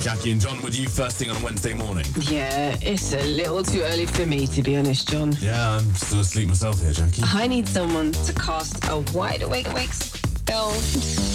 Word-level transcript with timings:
Jackie 0.00 0.32
and 0.32 0.40
John 0.40 0.60
with 0.62 0.78
you 0.78 0.88
first 0.88 1.18
thing 1.18 1.30
on 1.30 1.36
a 1.36 1.44
Wednesday 1.44 1.74
morning. 1.74 2.06
Yeah, 2.22 2.74
it's 2.80 3.12
a 3.12 3.22
little 3.22 3.62
too 3.62 3.82
early 3.82 4.06
for 4.06 4.24
me, 4.24 4.46
to 4.46 4.62
be 4.62 4.76
honest, 4.76 5.08
John. 5.08 5.32
Yeah, 5.40 5.76
I'm 5.76 5.94
still 5.94 6.20
asleep 6.20 6.48
myself 6.48 6.80
here, 6.80 6.92
Jackie. 6.92 7.22
I 7.26 7.46
need 7.46 7.68
someone 7.68 8.12
to 8.12 8.32
cast 8.32 8.82
a 8.88 9.04
wide 9.12 9.42
awake 9.42 9.68
awake 9.68 9.92
spell. 9.92 10.70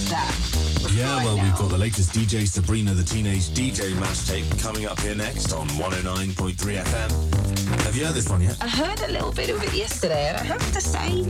That. 0.10 0.92
Yeah, 0.94 1.24
well, 1.24 1.36
we've 1.36 1.56
got 1.58 1.70
the 1.70 1.78
latest 1.78 2.12
DJ 2.14 2.48
Sabrina 2.48 2.94
the 2.94 3.04
Teenage 3.04 3.50
DJ 3.50 3.98
mash 4.00 4.28
tape 4.28 4.46
coming 4.60 4.88
up 4.88 5.00
here 5.00 5.16
next 5.16 5.54
on 5.54 5.68
109.3 5.70 6.56
FM. 6.56 7.55
Have 7.96 8.02
you 8.02 8.08
heard 8.08 8.16
this 8.18 8.30
one 8.30 8.42
yet? 8.42 8.58
I 8.62 8.68
heard 8.68 9.00
a 9.08 9.12
little 9.14 9.32
bit 9.32 9.50
of 9.50 9.64
it 9.64 9.74
yesterday, 9.74 10.28
and 10.28 10.36
I 10.36 10.44
have 10.44 10.74
to 10.74 10.82
say, 10.82 11.24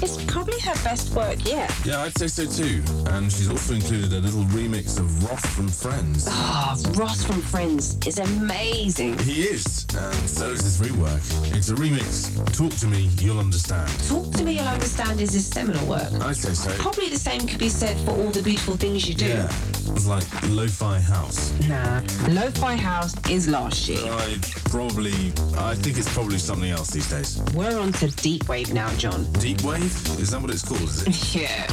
it's 0.00 0.24
probably 0.26 0.60
her 0.60 0.74
best 0.84 1.12
work 1.16 1.44
yet. 1.44 1.74
Yeah, 1.84 2.00
I'd 2.02 2.16
say 2.16 2.28
so 2.28 2.46
too. 2.46 2.80
And 3.10 3.32
she's 3.32 3.50
also 3.50 3.74
included 3.74 4.12
a 4.12 4.20
little 4.20 4.44
remix 4.44 5.00
of 5.00 5.28
Ross 5.28 5.44
from 5.46 5.66
Friends. 5.66 6.28
Ah, 6.30 6.76
Ross 6.92 7.24
from 7.24 7.42
Friends 7.42 7.98
is 8.06 8.20
amazing. 8.20 9.18
He 9.18 9.42
is, 9.42 9.84
and 9.96 10.14
so 10.30 10.50
is 10.50 10.62
this 10.62 10.88
rework. 10.88 11.56
It's 11.56 11.70
a 11.70 11.74
remix. 11.74 12.30
Talk 12.56 12.72
to 12.78 12.86
me, 12.86 13.10
you'll 13.18 13.40
understand. 13.40 13.90
Talk 14.06 14.32
to 14.34 14.44
Me 14.44 14.52
You'll 14.58 14.68
Understand 14.68 15.20
is 15.20 15.32
his 15.32 15.48
seminal 15.48 15.84
work. 15.88 16.12
I'd 16.20 16.36
say 16.36 16.54
so. 16.54 16.70
Probably 16.80 17.08
the 17.08 17.18
same 17.18 17.48
could 17.48 17.58
be 17.58 17.68
said 17.68 17.98
for 18.06 18.12
all 18.12 18.30
the 18.30 18.42
beautiful 18.42 18.76
things 18.76 19.08
you 19.08 19.16
do. 19.16 19.26
Yeah, 19.26 19.50
like 20.06 20.24
lo-fi 20.48 20.98
house. 21.00 21.52
Nah, 21.68 22.00
Lo-Fi 22.28 22.76
House 22.76 23.14
is 23.30 23.48
last 23.48 23.88
year. 23.88 24.00
I 24.12 24.36
probably, 24.66 25.32
I 25.56 25.74
think 25.74 25.98
it's 25.98 26.12
probably 26.12 26.38
something 26.38 26.70
else 26.70 26.90
these 26.90 27.08
days. 27.10 27.40
We're 27.54 27.78
on 27.78 27.92
to 27.94 28.08
Deep 28.08 28.48
Wave 28.48 28.72
now, 28.72 28.90
John. 28.94 29.30
Deep 29.34 29.62
wave? 29.62 29.84
Is 30.20 30.30
that 30.30 30.40
what 30.40 30.50
it's 30.50 30.62
called? 30.66 30.82
Is 30.82 31.02
it? 31.06 31.34
Yeah, 31.42 31.66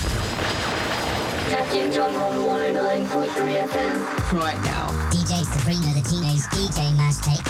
Jackie 1.50 1.80
and 1.80 1.94
John 1.94 2.16
on 2.16 2.34
109.3 2.73 3.67
FM. 3.67 4.39
right 4.39 4.62
now. 4.64 4.88
DJ 5.12 5.44
Sabrina, 5.44 5.94
the 5.94 6.08
teenage 6.08 6.41
DJ 6.53 6.95
mash 6.95 7.17
tape. 7.17 7.45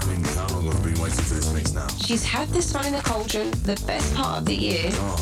I 0.00 0.06
mean, 0.06 0.24
how 0.24 0.46
long 0.54 0.66
have 0.66 0.80
I 0.80 0.84
been 0.90 1.00
waiting 1.00 1.24
for 1.24 1.34
this 1.34 1.52
mix 1.52 1.72
now? 1.72 1.88
She's 1.88 2.24
had 2.24 2.48
this 2.50 2.72
one 2.72 2.86
in 2.86 2.92
the 2.92 3.00
cauldron 3.00 3.50
the 3.62 3.80
best 3.86 4.14
part 4.14 4.38
of 4.38 4.44
the 4.46 4.54
year. 4.54 4.90
God, 4.92 5.18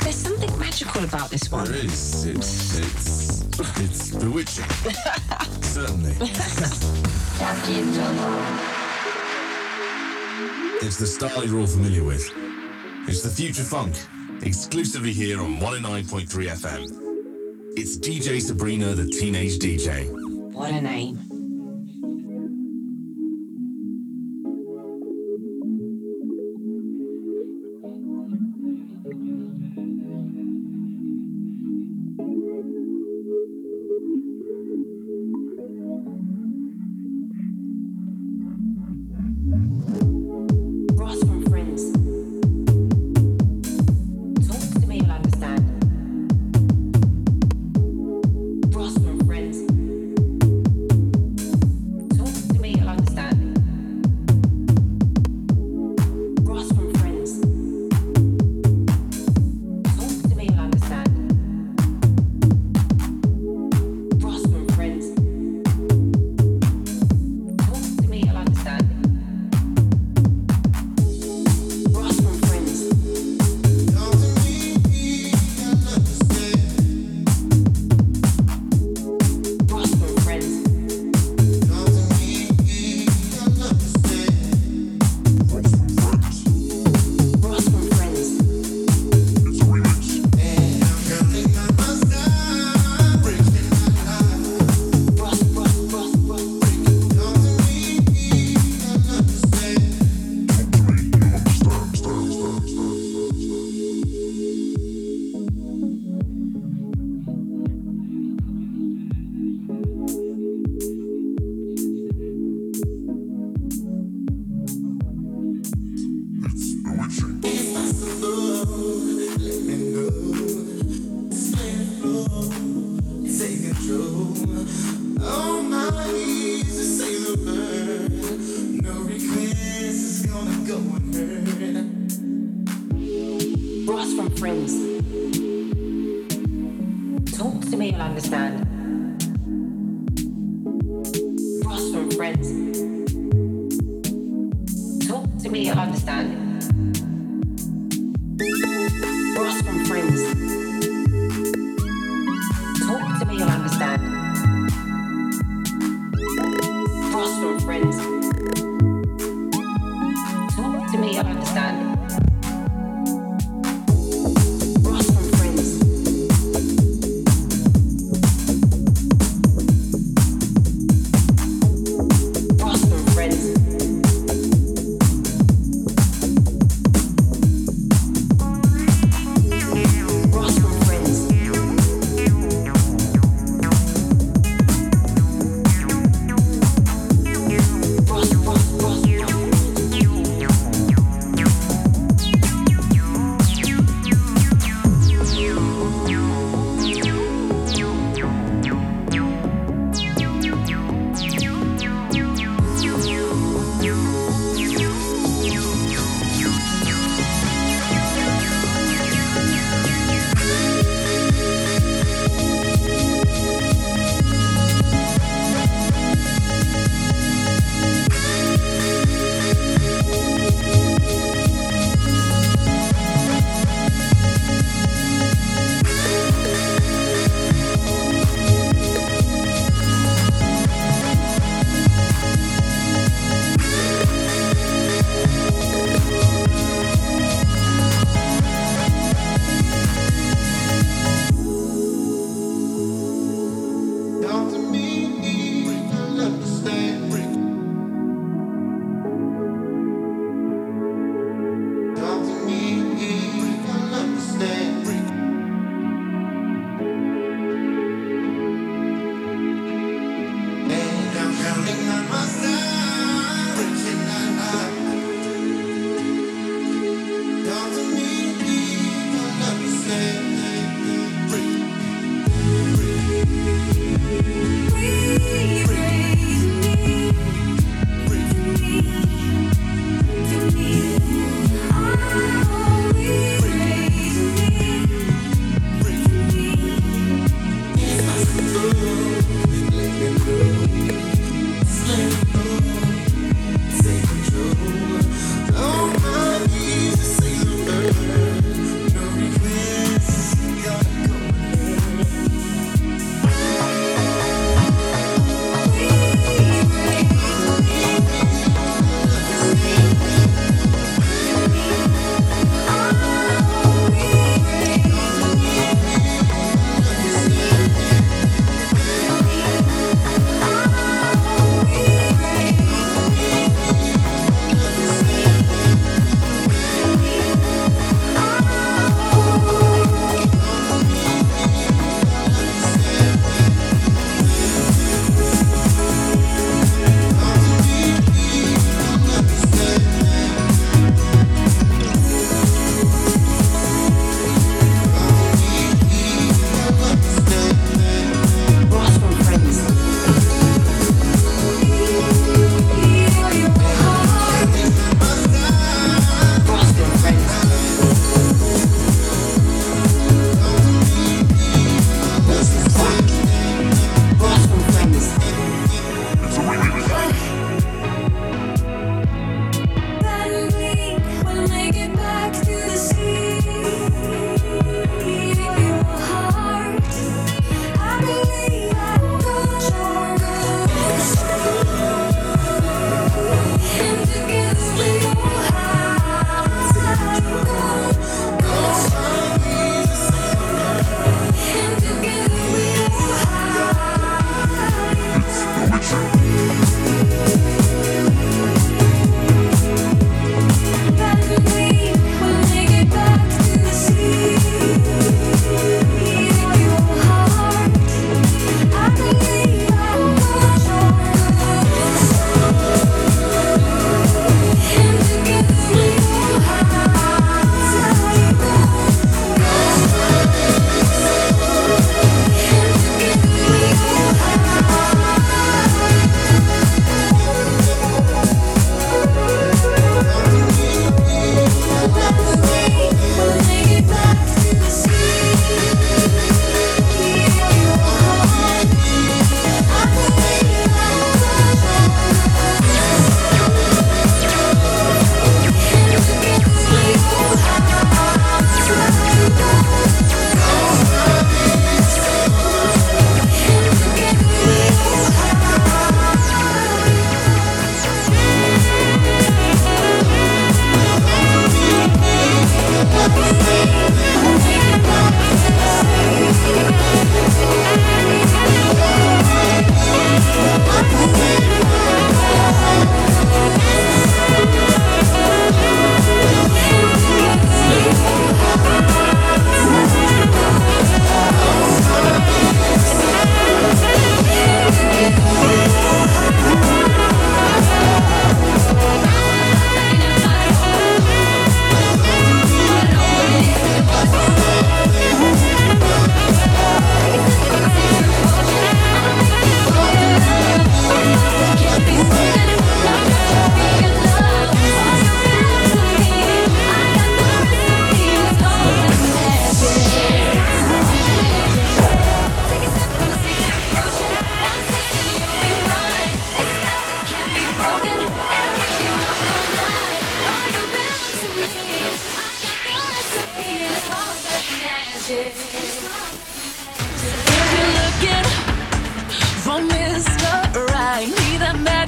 There's 0.00 0.16
something 0.16 0.58
magical 0.58 1.04
about 1.04 1.30
this 1.30 1.50
one. 1.50 1.64
there 1.70 1.76
is. 1.84 2.26
It's, 2.26 2.78
it's, 2.78 3.37
it's 3.58 4.14
bewitching. 4.14 4.68
Certainly. 5.62 6.14
Jackie 7.38 7.80
and 7.80 7.94
John. 7.94 8.78
It's 10.80 10.96
the 10.96 11.06
style 11.06 11.44
you're 11.44 11.60
all 11.60 11.66
familiar 11.66 12.04
with. 12.04 12.30
It's 13.08 13.22
the 13.22 13.30
future 13.30 13.64
funk, 13.64 13.96
exclusively 14.42 15.12
here 15.12 15.40
on 15.40 15.56
109.3 15.58 16.26
FM. 16.26 16.84
It's 17.76 17.98
DJ 17.98 18.40
Sabrina, 18.40 18.94
the 18.94 19.06
teenage 19.06 19.58
DJ. 19.58 20.08
What 20.52 20.70
a 20.70 20.80
name. 20.80 21.27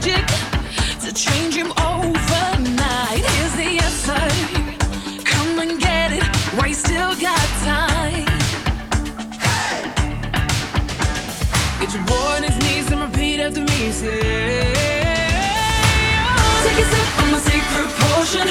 magic 0.00 0.26
to 1.00 1.12
change 1.12 1.54
him 1.54 1.72
overnight. 1.72 3.24
Here's 3.32 3.54
the 3.56 3.78
answer. 3.86 4.22
Come 5.24 5.58
and 5.58 5.80
get 5.80 6.12
it 6.12 6.24
while 6.56 6.68
you 6.68 6.74
still 6.74 7.14
got 7.16 7.46
time. 7.64 8.26
Hey! 9.44 9.82
Get 11.80 11.94
your 11.94 12.04
boy 12.04 12.36
on 12.36 12.42
his 12.44 12.56
knees 12.58 12.90
and 12.90 13.00
repeat 13.02 13.40
after 13.40 13.60
me. 13.60 13.92
Say, 13.92 14.72
oh, 16.24 16.62
Take 16.64 16.78
a 16.78 16.86
sip 16.90 17.06
from 17.16 17.30
my 17.32 17.38
secret 17.38 17.88
potion. 18.00 18.48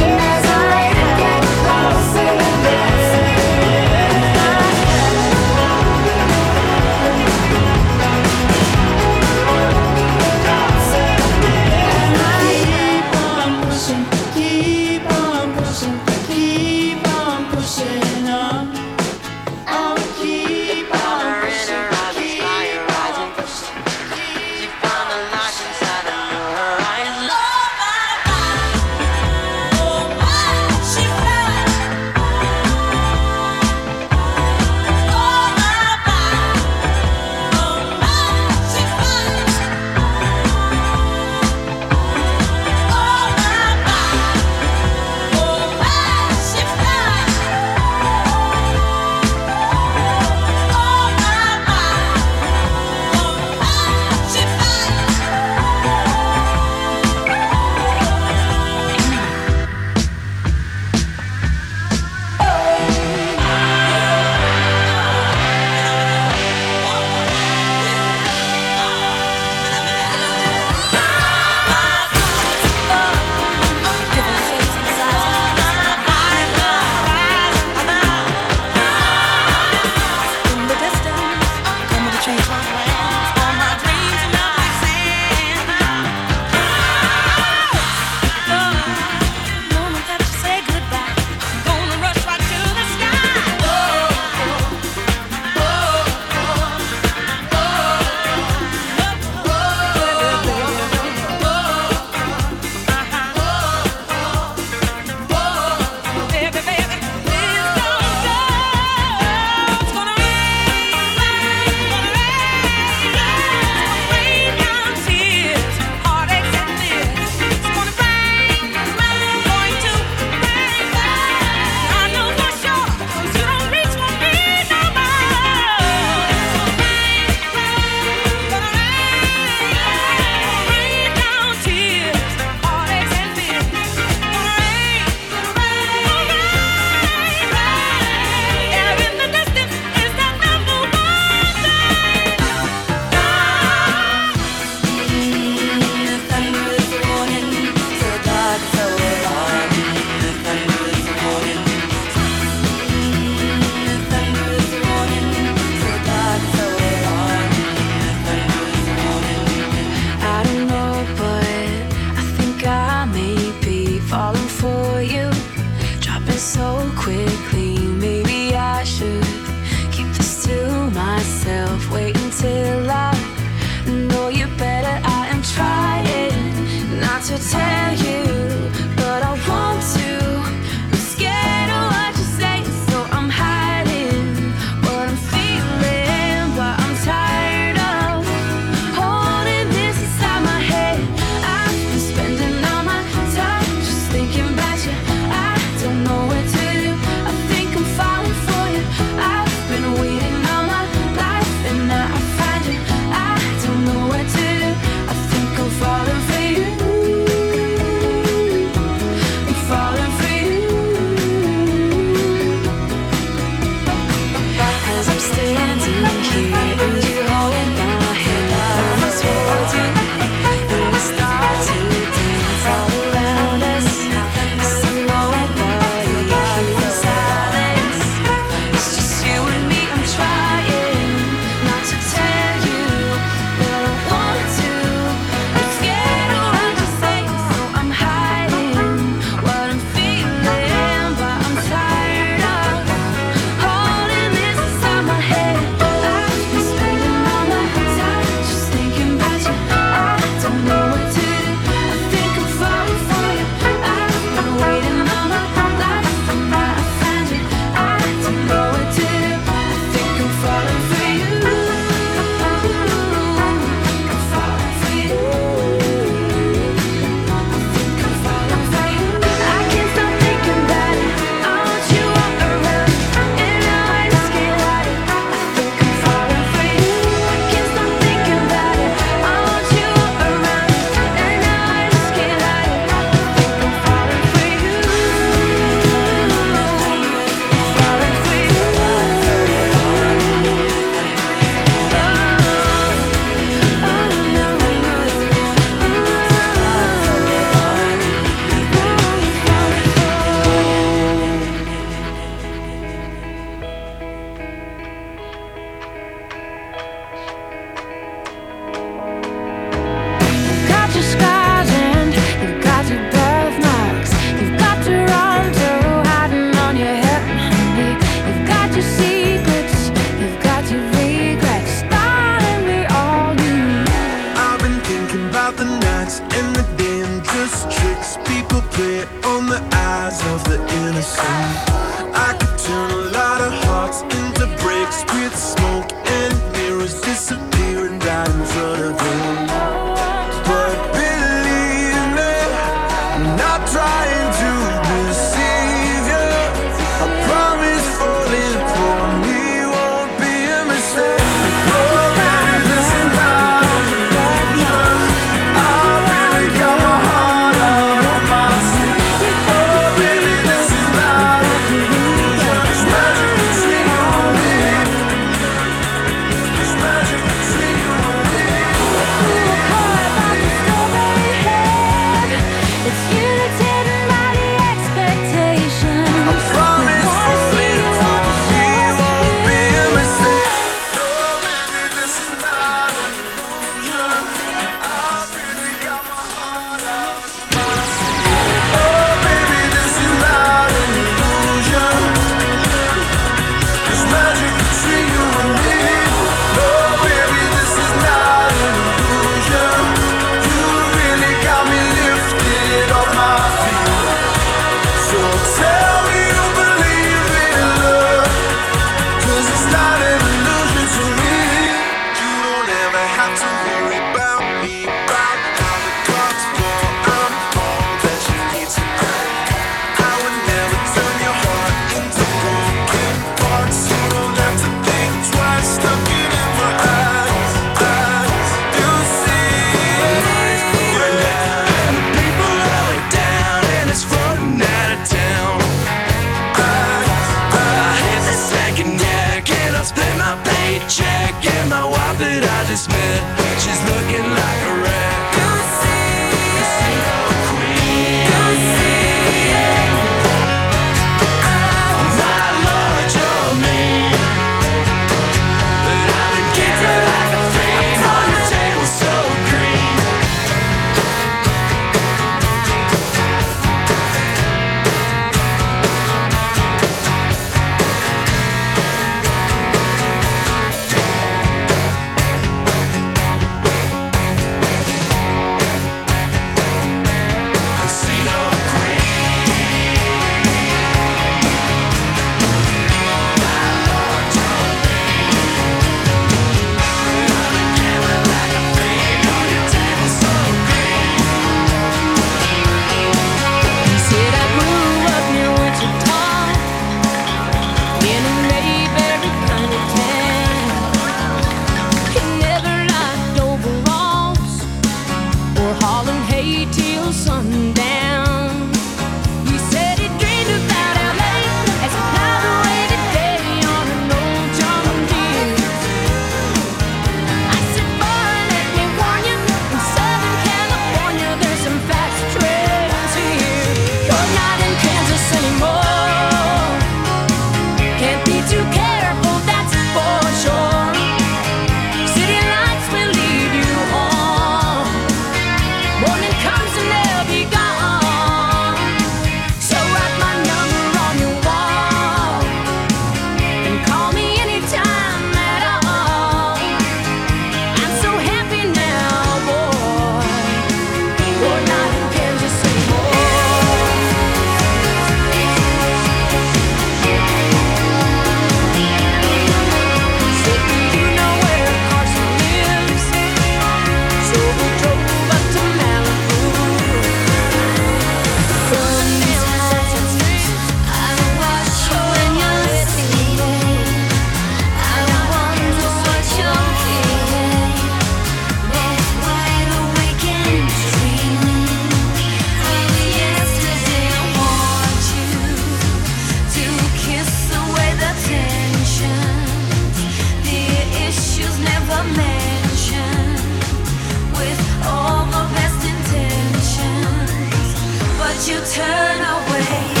hey. 599.71 600.00